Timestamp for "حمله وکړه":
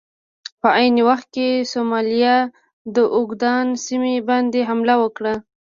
4.69-5.33